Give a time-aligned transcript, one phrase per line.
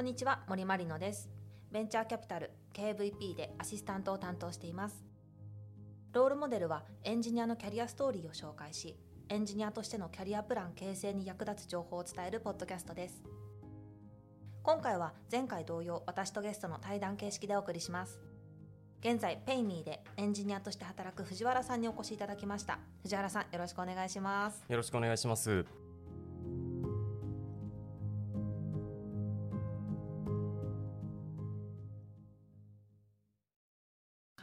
[0.00, 1.28] こんにちは森まりのです。
[1.70, 5.04] ベンチャーキャピタル KVP でアシスタントを担当しています。
[6.14, 8.96] ロールモデルはエンジニアのキャリアストーリーを紹介し
[9.28, 13.22] エンジニアとしてのキャリアプラン形成に役立つ情報を伝えるポッドキャストです。
[14.62, 18.22] 今回は前回同様私とゲストの対談形式でお送りします。
[19.00, 22.78] 現在ペイミーでエンジニアとして働く藤原さんにお越しいただきました。
[23.02, 24.64] 藤原さんよろしくお願いします。
[24.66, 25.89] よろしくお願いします。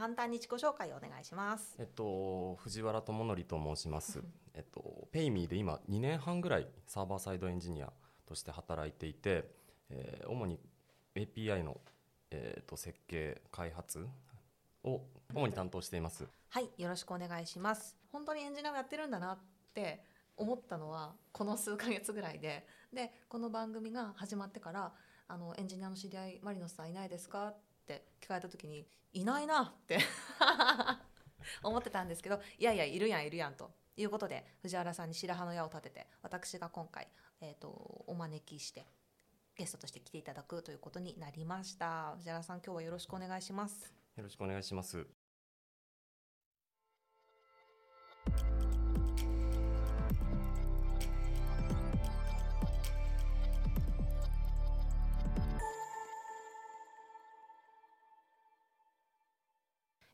[0.08, 1.76] 簡単に自己紹介をお願いします。
[1.78, 4.24] えっと藤原智則と申します。
[4.54, 7.92] えっとペイミーで今2年半ぐらいサーバーサイドエンジニア
[8.26, 9.52] として働いていて、
[9.90, 10.62] えー、主に
[11.16, 11.82] API の
[12.30, 14.06] えーと、設計開発
[14.84, 15.02] を
[15.34, 16.26] 主に担当しています。
[16.50, 17.98] はいよろしくお願いします。
[18.10, 19.38] 本当にエンジニアをやってるんだなっ
[19.74, 20.03] て
[20.38, 22.66] 思ったのはこの数ヶ月ぐらいで。
[22.94, 24.94] でこの番組が始まってから
[25.28, 27.50] あのエンジニアの知り合いマリノスさんいないですか？
[27.50, 27.56] っ
[27.94, 30.00] って聞かれた時にいないなって
[31.64, 37.08] 思ってたんですけどいやいやいるやんいるやんということで藤原さんに白羽の矢を立てて私が今回、
[37.40, 37.70] えーと
[38.08, 38.86] お招きして
[39.56, 42.14] ゲストとして来ていただくということになりました。
[42.18, 43.92] 藤原さん今日はよろしくお願いします。
[44.16, 45.08] よろしくお願いします。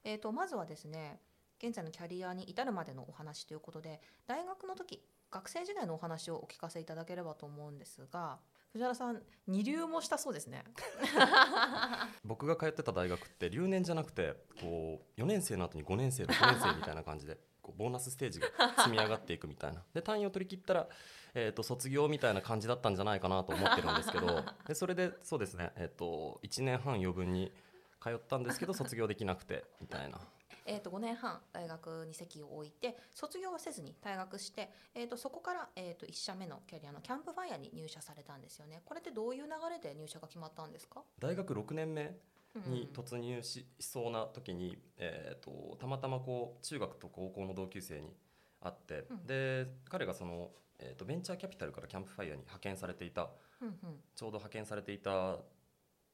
[0.03, 1.19] えーと、まずはですね
[1.63, 5.01] 現在のキャリアに至るまでのお話ということで大学の時
[5.31, 8.37] 学生時代のお話をお聞かせいただければと思うんですが
[8.73, 10.63] 藤原さん二流もしたそうですね。
[12.25, 17.37] 僕が通ってた大学って留年じゃなくてこう4年生の後に5年生6年生みたいな感じで
[17.77, 19.83] ボーナスステージが積み上がっていくみたいな。
[19.93, 20.89] で単位を取り切ったら、
[21.35, 27.51] えーと、卒業みたいな感じだったんじゃないかなと思ってるんですけどでそれでそうですね、えーと、と1年半余分に
[28.03, 30.19] 通ったんですけど 卒業できなくてみたいな。
[30.65, 38.81] えー、と5年半大学に籍を置いて卒業はせずに退学して、えー、とそこから、えー、と1社目のキャリアのキャンプファイヤーに入社されたんですよね。
[38.85, 41.03] これってどういう流れで入社が決まったんですか？
[41.19, 42.17] 大学6年目
[42.67, 48.15] に突入し,、そうな時に、えー、とたまたまこう中学と高校の同級生に
[48.61, 53.31] 会って、うん、で彼がその、えー、とベンチャーキャピタルからキャンプファイヤーに派遣されていた、
[54.15, 55.39] ちょうど派遣されていた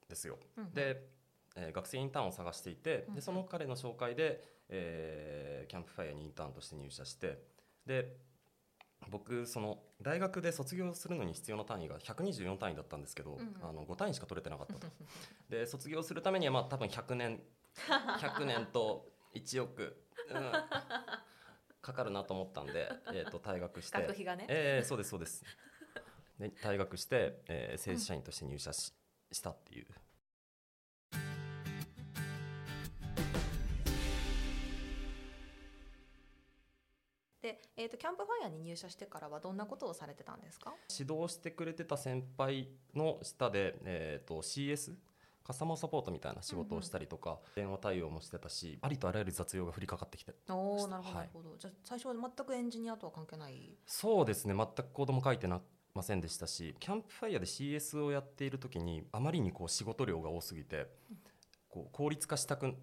[0.08, 0.40] ですよ。
[0.74, 1.19] で
[1.60, 7.40] えー、学生インターンを探していて、でその彼の紹介で、えー、キャンプファイヤーにインターンとして入社して
[7.86, 8.16] で
[9.10, 14.88] 僕その大学で卒業するのに必要な単位が124単位だったんですけど、うんあの5単位しか取れてなかったと。
[15.50, 17.42] で卒業するためにはまあ多分100年
[17.76, 20.52] 100年と1億、うん、
[21.82, 23.98] かかるなと思ったんで、えー、と退学して。
[24.00, 25.44] 学費がね、えー、そうですそうです。
[26.40, 28.94] で退学して、えー、正社員として入社し,、
[29.32, 29.88] したっていう
[37.82, 40.74] えーと、キャンプファイヤーに入社してからはどんなことをされてたんですか？
[41.00, 44.96] 指導してくれてた先輩の下で、えーと、CS
[45.46, 47.38] カスタマーサポートみたいな仕事をしたりとか、うん。
[47.38, 50.34] うん、電話対応もしてたしありとあらゆる雑用が降りかかってきて。
[50.50, 53.72] おなるほど、はい、じゃあ最初は全くエンジニアとは関係ない？
[53.86, 54.54] そうですね。
[54.54, 55.62] 全くコードも書いてな
[55.96, 60.88] ませんでしたしキャンプファイヤーで CS をやっている時にあまりにこう仕事量が多すぎて、
[61.70, 62.76] こう効率化したく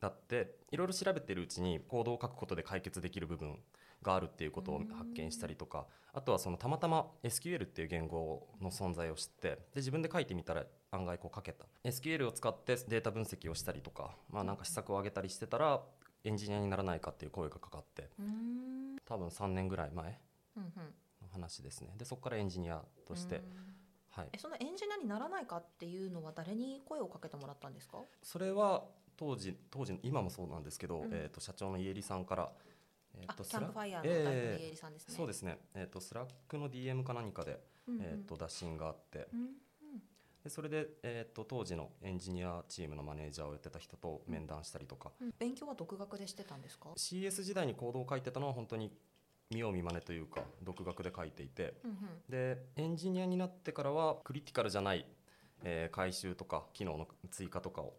[0.00, 3.58] なっていろいろ調べてるうちにコードを書くことで解決できる部分
[4.02, 11.66] があるっていうことを発見したりとかあとはそのたまたま SQL っていう言語の存在を知ってで自分で書いてみたら案外こう書けた。
[11.84, 15.82] SQL を使ってデータ分析をしたりとか、まあ、なんか施策を上げたりしてたら
[16.24, 18.08] エンジニアにならないかっていう声がかかって
[19.04, 20.18] 多分3年ぐらい前
[20.56, 21.94] の話ですね。
[21.98, 23.42] でそこからエンジニアとして。
[24.12, 27.98] はい、そのエンジニアにならないかっていうのは誰に声をかけてもらったんですか？
[28.24, 28.82] それは
[29.20, 32.50] 当時当時今もそうなんですけど、うん、えーと、社長の家入さんから
[33.12, 37.58] えーと、キャンプファイヤーの家入さんですね、そうですね、えーと、 Slack の DM か何かで、
[37.88, 39.48] うんうん、えーと、打診があって、うんうん、
[40.44, 48.92] でそれで、えー、と当時のエンジニアチームのマネージャーをやってた人と面談したりとか、うん、勉強は独学でしてたんですか？CS 時代にコードを書いてたのは本当に
[49.50, 51.96] 見よう見まねというか独学で書いていて、うんうん、
[52.30, 55.04] でエンジニアになってからはクリティカルじゃない
[55.64, 57.94] えー、回収とか機能の追加とかを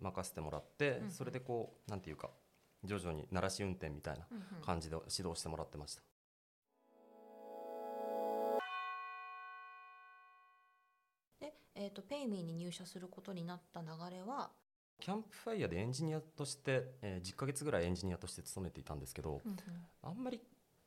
[0.00, 2.30] 任せてもらって、うんうん、それでこうなんていうか
[2.84, 4.26] 徐々に鳴らし運転みたいな
[4.64, 6.02] 感じで指導してもらってました。
[11.40, 14.50] で、えーと、ペイミーに入社することになった流れは？
[15.00, 19.56] キャンプファイヤーでエンジニアとして、えー、10か月ぐらいエンジニアとして勤めていたんですけど、うんうん、
[20.02, 20.40] あんまり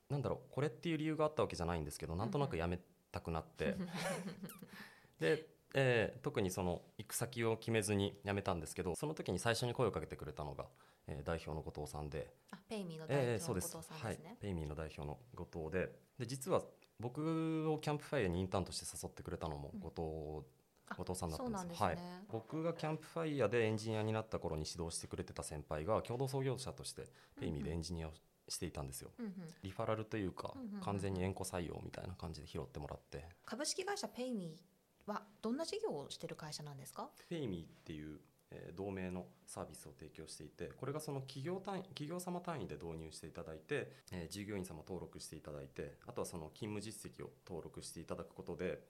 [0.08, 2.78] なんだろうこれっていう理由があったわけじゃないんですけどなんとなく辞め
[3.12, 3.76] たくなって、
[5.20, 5.46] で
[5.78, 10.64] えー特にその行く先を決めずに辞めたんですけどその時に最初に声をかけてくれたのが、
[11.06, 15.92] えー代表の後藤さんで、あ Payme の代えー表の後藤さんですね、ペイミーの代表の後藤で。
[16.18, 16.62] で実は
[16.98, 19.80] 僕をキャンプファイヤーにインターンとして誘ってくれたのもうん。
[19.80, 20.48] 後藤、
[20.88, 21.76] あ後藤さんだったんです。
[21.76, 21.96] すではい。
[21.96, 27.04] ね、僕がキャンプファイヤーでエンジニアになった頃に指導してくれてた先輩が共同創業者として
[27.38, 28.12] Paymeでエンジニアを
[28.48, 29.10] していたんですよ。
[29.18, 29.32] うんうん
[29.62, 30.80] リファラルというかうんうんうんうん。
[30.80, 33.28] 完全に縁故採用みたいな感じで拾ってもらって。
[33.44, 34.75] 株式会社 Payme
[35.06, 37.08] はどんな事業をしている会社なんですか？
[37.28, 38.20] Paymeっていう、
[38.50, 48.80] えー同名のサービスを提供していてこれがその企業単位企業様単位で導入していただいて、えー従業員様登録していただいてあとはその勤務実績を登録していただくことで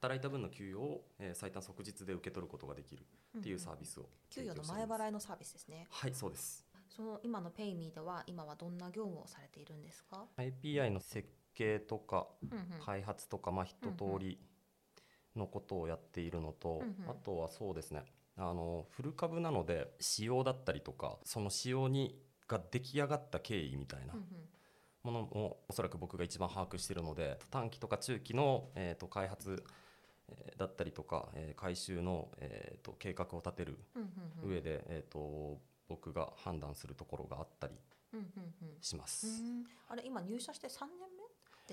[0.00, 3.04] 働いた分の給与を、えー最短即日で受け取ることができる
[3.38, 5.86] っていうサービスを給与の前払いのサービスですね。
[5.90, 6.64] はいそうです。
[6.88, 12.84] その今のペイミーでは今はどんな業務をされているんですか、API の設計とかうんうん。
[12.84, 14.38] 開発とか、まあ、一通り
[15.38, 17.10] のことをやっているのと、うんうん。
[17.10, 18.04] あとはそうですね。
[18.36, 24.14] あのフル株なので仕様だったりとかその仕様にが出来上がった経緯みたいな
[25.02, 29.64] ものもおそらく僕が一番把握しているので短期とか中期の、えー、と開発
[30.30, 33.78] えーだったりとか、えー回収の、えー、と計画を立てる
[34.44, 35.58] 上で、えー、と
[35.88, 37.74] 僕が判断するところがあったり
[38.12, 38.26] うんうん
[38.62, 38.82] うん。
[38.82, 39.26] します。
[39.26, 39.64] うん。
[39.88, 41.07] あれ今入社して3年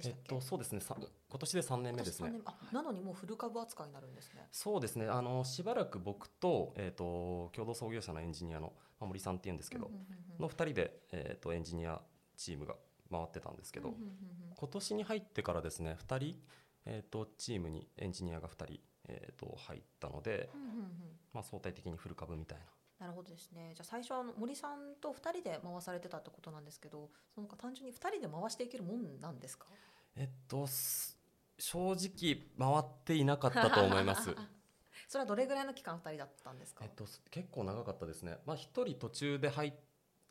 [0.03, 0.81] えっとそうですね。
[0.81, 2.33] さ今年で3年目ですね。
[2.71, 4.47] なのにもうフル株扱いになるんですね。
[4.51, 5.07] そうですね。
[5.07, 10.05] あのしばらく僕と,、えー、と共同創業者のエンジニアのまあ森さんっていうんですけど、うんうんうん
[10.35, 10.41] うん。
[10.41, 12.01] の2人で、えー、とエンジニア
[12.35, 12.75] チームが
[13.11, 14.15] 回ってたんですけど、うんうんうんうん。
[14.55, 16.41] 今年に入ってからですね2人、
[16.85, 21.19] えー、とチームにエンジニアが2人、えー、と入ったので、うんうんうん。
[21.33, 22.65] まあ、相対的にフル株みたいな
[23.05, 23.73] なるほどですね。
[23.75, 29.67] じゃあ最初は森さんと2人で回されてたってことなんですけどその単純に2人で回していけるもんなんですか？
[30.15, 31.17] えっとす
[31.59, 31.93] 正直
[32.57, 34.35] 回っていなかったと思います。
[35.07, 39.73] それはどれぐらいの期間2人だったんですか、えっと、す結構長かったですね、まあ、1人途中で入っ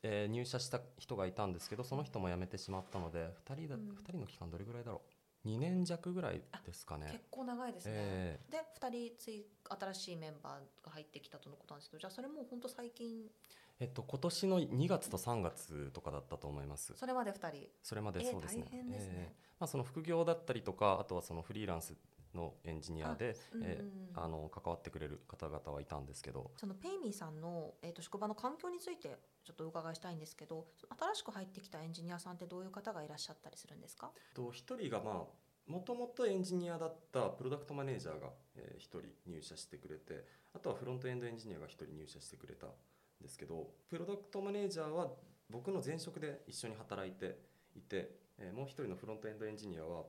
[0.03, 3.95] えー入社した人がいたんですけどその人も辞めてしまったので2人だ、うん。
[3.95, 5.14] 二人の期間どれぐらいだろう？
[5.45, 7.07] 2年弱ぐらいですかね。
[7.11, 13.29] 結構長いですね、えで2人追新しいメンバーが入ってきたとのことなんですけどじゃあそれも本当最近？
[13.77, 16.93] えっと、今年の2月と3月とかだったと思います。
[16.95, 17.69] それまで2人？
[17.83, 19.33] それまでえーそうですね,、大変ですね。
[19.59, 21.93] まあ、その副業だったりとかあとはそのフリーランス
[22.35, 26.51] のエンジニアでうんうんえーあの関わってくれる方々はいたんですけど。
[26.55, 30.67] そのペイミーさんの、えー、と職場の環境についてちょっとお伺いしたいんですけど
[30.97, 34.11] 新しく入ってきたエンジニアさんってどういう方がいらっしゃったりするんですか？
[34.33, 40.23] と1人がまあもともとエンジニアだったプロダクトマネージャーが、え1人入社してくれて
[40.53, 42.69] あとはフロントエンドエンジニアが1人入社してくれたん
[43.19, 45.11] ですけどプロダクトマネージャーは
[45.49, 47.37] 僕の前職で一緒に働いて
[47.75, 50.03] いて、えーもう1人のフロントエンドエンジニアは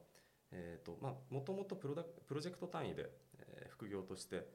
[0.53, 4.47] えーとまあ、もともとプロダクプロジェクト単位で、えー副業として、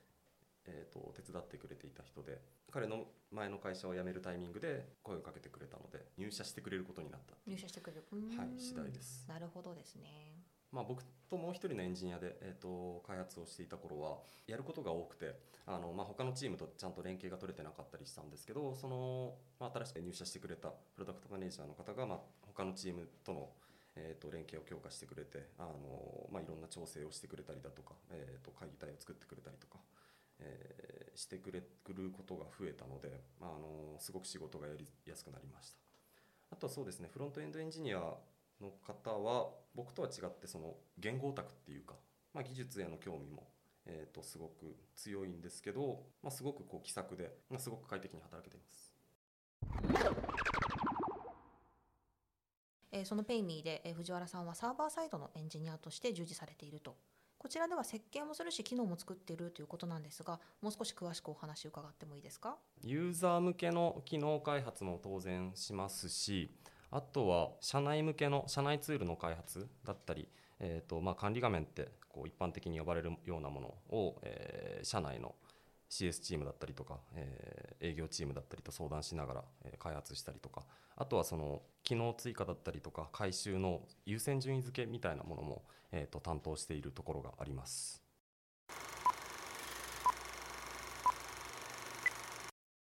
[0.66, 2.42] えー、と手伝ってくれていた人で
[2.72, 8.04] 彼の前の会社を辞めるタイミングで声をかけてくれたので入社してくれることになった入社してくれる。
[8.38, 9.26] はい次第です。
[9.28, 10.44] なるほどですね。
[10.72, 15.36] まあ、僕ともう一人のエンジニアで、えー、と開発をしていた頃はやることが多くて
[15.66, 23.50] あの、まあ、他のチームとちゃんと連携が取れてなかったりしたんですけどその、まあ、新しく入社してくれたプロダクトマネージャーの方が、まあ、他のチームとの、
[23.96, 29.80] えー、と連携を強化してくれてあの、まあ、いろんな調整をしてくれたりだとか、えー、と会議体を作ってくれたりとか。
[30.40, 35.78] えーしてくれることが増えたので、まあ、あのすごく仕事がやりやすくなりました
[36.52, 38.00] あとはそうですねフロントエンドエンジニア
[38.62, 41.96] の方は僕とは違ってその言語オタクっていうか、
[42.34, 43.48] まあ、技術への興味も、
[43.86, 50.21] えー、とすごく強いんですけど、まあ、すごくこう気さくで、まあ、すごく快適に働けています。
[52.92, 56.96] えーそのペイミーで、えー藤原さんはサーバーサイドのエンジニアとして従事されていると。
[57.38, 62.56] こちらでは設計もするし機能も作っているということなんですがもう少し詳しくお話伺ってもいいですか？
[62.84, 66.52] ユーザー向けの機能開発も当然しますし
[66.92, 70.28] あとは社内向けの社内ツールの開発だったり、
[70.60, 73.68] えーとまあ、管理画面ってこう一般的に呼ばれるようなもの
[73.98, 75.34] を、えー社内の
[75.92, 80.64] CS チームだったりとか、えー営業チームだったりと相談しながら、えー開発したりとか
[80.96, 88.02] あとはその機能追加だったりとか回収の優先順位付けみたいなものも、えーと担当しているところがあります。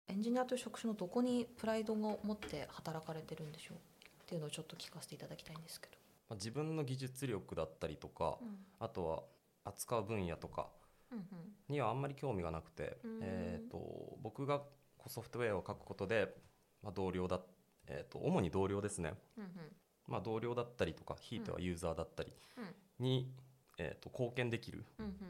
[0.08, 3.76] エンジニアという職種のどこにプライドを持って働かれてるんでしょう？
[3.76, 3.80] っ
[4.26, 5.96] ていうのをちょっと聞かせていただきたいんですけど。
[6.28, 9.22] まあ自分の技術力だったりとか、うんあとは
[9.64, 10.68] 扱う分野とか
[11.68, 14.62] にはあんまり興味がなくてうん、えー、と僕が
[15.06, 16.34] ソフトウェアを書くことで、
[16.82, 17.40] まあ、同僚だ、
[17.86, 19.50] えー、と主に同僚ですね、うんうん。
[20.06, 23.04] まあ、同僚だったりとかひいてはユーザーだったりうん。
[23.04, 23.32] に
[23.78, 24.84] えー、と貢献できる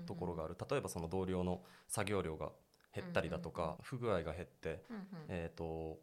[0.06, 2.50] ところがある、例えばその同僚の作業量が
[2.94, 4.82] 減ったりだとか、不具合が減って、
[5.28, 6.00] えー、と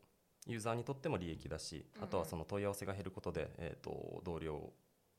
[0.48, 4.71] ユーザーにとっても利益だし、あとはその問い合わせが減ることで、えー、と同僚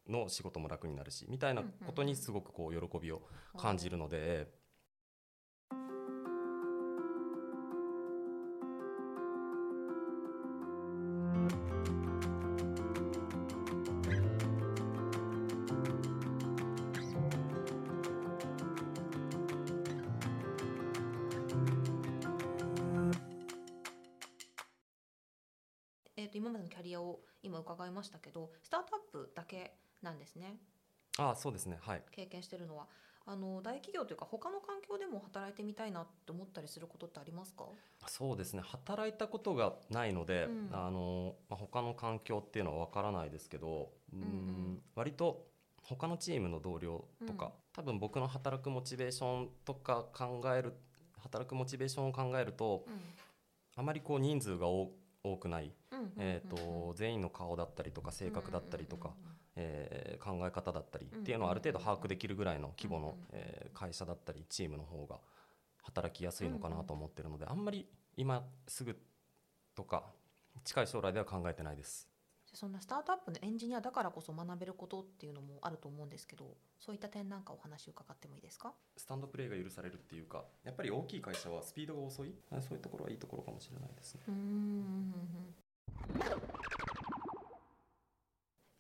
[0.08, 3.22] の仕事も楽になるしみたいなことにすごくこう喜びを
[3.56, 4.48] 感じるので、
[26.16, 30.56] えー、と今までのキャリアを今伺いましたけどスタートアップだけなんですね。
[31.18, 31.78] あそうですね。
[31.80, 32.02] はい。
[32.10, 32.86] 経験してるのは。
[33.26, 37.64] あの大企業というか他の環境でも働いてみたいなって思ったりすることってありますか？
[38.06, 38.62] そうですね。
[38.64, 40.70] 働いたことがないので、うん。
[40.72, 44.82] あのまあ、他の環境っていうのは分からないですけどうんうんうん。
[44.96, 45.46] 割と
[45.82, 47.52] 他のチームの同僚とか、うん。
[47.72, 50.72] 多分僕の働くモチベーションとか考える
[51.18, 53.00] 働くモチベーションを考えるとうん。
[53.76, 54.90] あまりこう人数が多
[55.22, 56.12] 多くない、うんうんうんうん。
[56.18, 59.10] えー、と全員の顔だったりとか性格だったりとか、
[59.60, 65.18] えー考え方だったりっていうのをある程度把握できるぐらいの規模の、えー会社だったりチームの方が
[65.82, 67.86] 働きやすいのかなと思ってるのであんまり
[68.16, 68.96] 今すぐ
[69.74, 70.04] とか
[70.64, 72.08] 近い将来では考えてないです。
[72.52, 78.74] そんなスタートアップのエンジニアだからこそ学べることっていうのもあると思うんですけどそういった点なんかお話伺ってもいいですか？
[78.96, 82.34] スタンドプレーが許されるっていうかやっぱり大きい会社はスピードが遅い？
[82.60, 84.22] そういうところはいいところかもしれないですね。
[84.26, 85.14] うーん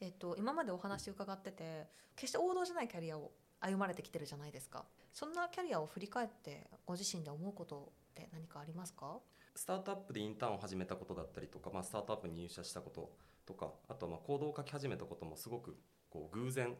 [0.00, 4.84] えっと今までお話伺ってて決して王道じゃないキャリアを歩まれてきてるじゃないですか。
[5.12, 9.18] そんなキャリアを振り返ってご自身で思うことって何かありますか？
[9.54, 13.10] スタートアップでインターンを始めたことだったりとか、まあ、スタートアップに入社したこと
[13.44, 15.76] とかあとはまあコードを書き始めたこともすごく
[16.08, 16.74] こう偶然、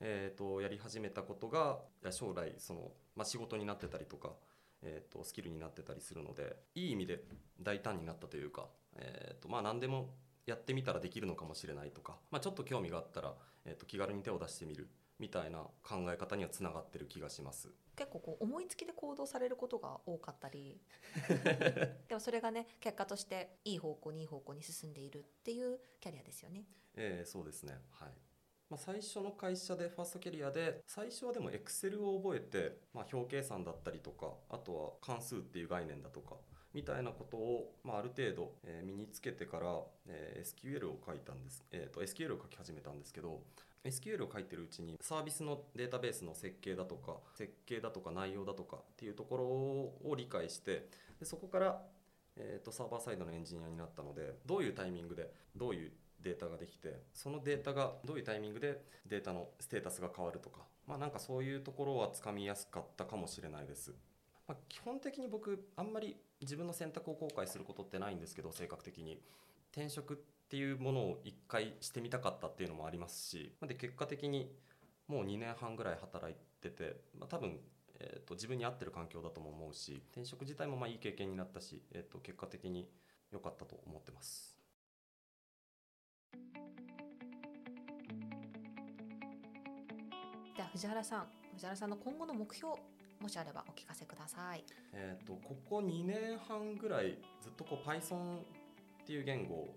[0.00, 1.78] えー、とやり始めたことが
[2.10, 4.30] 将来その、まあ、仕事になってたりとか、
[4.82, 7.24] えー、とスキルになってたりするのでいい意味で
[7.60, 8.66] 大胆になったというか、
[8.96, 10.10] えーとまあ、何でも
[10.46, 13.34] やってみたらできるのかもしれないとか、まあ、ちょっと興味があったら、
[13.64, 17.68] えー、と気軽に手を出してみるみたいな考え方にはつながってる気がします。
[17.94, 20.80] 結構こう思いつきで行動されることが多かったり
[22.08, 26.64] でもそれがね結果としていい方向にいい方向に進んでいるっていうキャリアですよね。
[26.94, 28.08] えーそうですねはい、
[28.68, 36.36] まあ、最初の会社でファーストキャリアで最初はでも Excel を覚えて、まあ、表計算だったりとかあとは関数っていう概念だとか
[36.74, 43.40] みたいなことを、まあ、ある程度、えー身につけてから、えー SQL を書いたんです、えー、と SQL を書き始めたんですけど
[43.84, 50.88] SQL を書いてるうちにサービスのデータベースの設計だとか設計だとか内容だとかっていうところを理解して
[51.18, 51.82] でそこから、
[52.36, 63.92] えー、とサーバーサイドのエンジニアになったのでどういうタイミングでどういうデータができてそのデータがどういうタイミングでデータのステータスが変わるとかまあなんかそういうところはつかみやすかったかもしれないです。
[64.48, 69.20] まあ、基本的に僕あんまり自分の選択を後悔することってないんですけど性格的に
[69.72, 70.16] 転職っ
[70.48, 74.52] ていうものを一回してみたかったっていうのもありますしで結果的に
[75.08, 77.58] もう2年半ぐらい働いてて、まあ、多分、
[78.00, 82.88] えー、と自分に合ってる環境だとも思うし転職自体もまあいい経験になったし、えー、と結果的に
[83.30, 84.52] 良かったと思ってます。
[90.54, 92.74] では藤原さん藤原さんの今後の目標
[93.22, 94.64] もしあればお聞かせください。
[94.92, 99.74] えー、とここ2年半ぐらいずっとこう Python っていう言語を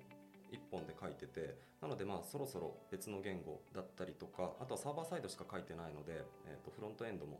[0.51, 7.39] 1本で書いててなのでまあそろそろ別の言語だったりとかあとはサーバーサイドしか書いてないので、えー、とフロントエンドも、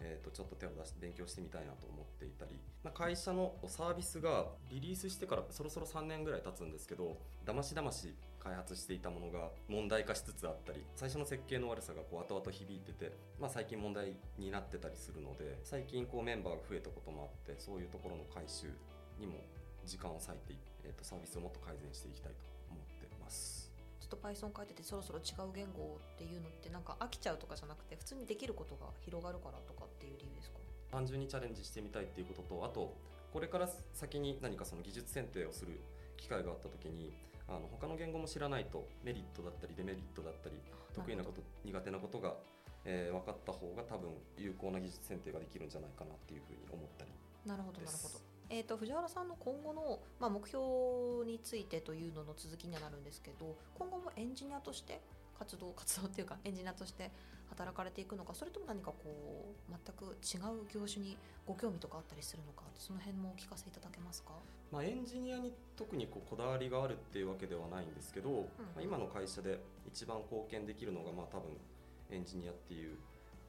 [0.00, 8.14] えー、とちょっと手を出して勉強してみたいなと思っていたり、まあ、会社のサービスがリリースしてからそろそろ3年ぐらい経つんですけどだましだまし
[8.46, 18.68] 開発していたものが問題化しつつあったり最初の設計の悪さがこう後々響いてて、まあ、最近問題になってたりするので最近こうメンバーが増えたこともあってそういうところの回収
[19.18, 19.42] にも
[19.84, 22.55] 時間を割いて、えー、とサービスをもっと改善していきたいと
[24.06, 24.40] ます。
[24.40, 30.58] ちょっと Python 書いててそろそろ違う言語っていうのってなんか飽きちゃうとかじゃなくて普通にできることが広がるからとかっていう理由ですか？
[30.90, 32.94] 単純にチャレンジしてみたいっていうこととあと
[33.32, 35.80] これから先に何かその技術選定をする
[36.16, 37.12] 機会があった時に
[37.48, 40.56] あの他の言語も知らないとメリットだったりデメリットだったり
[40.94, 42.34] 得意なこと苦手なことが、
[42.84, 47.10] えー分かった方が多分有効な技術選定ができるんじゃないかなっていうふうに思ったり
[47.44, 48.35] なるほどなるほど。
[48.48, 50.64] えー、と藤原さんの今後の、まあ、目標
[51.26, 55.00] についてというのの続きにはなるんですけど今後もエンジニアとして
[55.38, 57.10] 活動 活動っていうかエンジニアとして
[57.48, 64.32] 働かれていくのかそれとも何かこう全く違う業種にご興味とかあったりするのかその辺もお聞かせいただけますか？
[64.70, 68.46] まあ、エンジニアに特にこうこだわりがあるっていうわけではないんですけど、ま
[68.78, 71.56] あ、今の会社で一番貢献できるのがまあ多分
[72.10, 72.98] エンジニアっていう、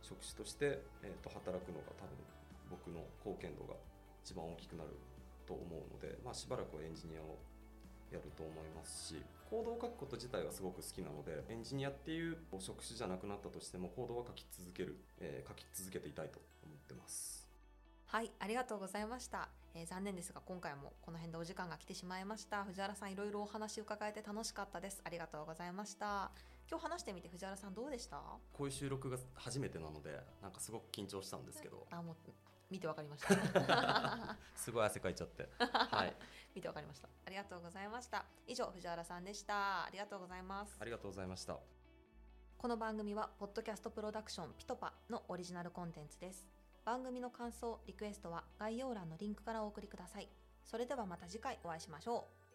[0.01, 2.15] 職種として、えー、と働くのが多分
[2.69, 3.75] 僕の貢献度が
[4.27, 4.89] 一番大きくなる
[5.47, 7.39] と思うので、まあ、しばらくはエンジニアを
[8.11, 9.15] やると思いますし
[9.49, 17.47] コードを書くこと自体はすごく好きなのでエンジニアっていう職種じゃなくなったとしてもコードは書き続ける、えー、書き続けていたいと思ってます。
[18.07, 22.65] はいありがとうございました、えー、残念ですが今回もこの辺でお時間が来てしまいました。
[22.65, 25.01] 藤原さんいろいろお話を伺えて楽しかったです。
[25.05, 26.31] ありがとうございました。
[26.69, 28.17] 今日話してみて藤原さんどうでした？
[28.51, 31.87] こういう収録が初めてなのでなんかすごく緊張したんですけど。
[31.91, 32.15] あもう
[32.69, 34.37] 見てわかりました。
[34.55, 35.49] すごい汗かいちゃって。
[35.57, 36.15] はい。
[36.53, 37.07] 見てわかりました。
[37.25, 38.25] ありがとうございました。
[38.45, 39.85] 以上藤原さんでした。
[39.85, 40.77] ありがとうございます。
[40.79, 41.57] ありがとうございました。
[42.57, 46.47] この番組はポッドキャストプロダクションピトパのオリジナルコンテンツです。
[46.83, 50.29] 番組の感想リクエストは概要欄のリンクからお送りください。
[50.63, 52.46] それではまた次回お会いしましょう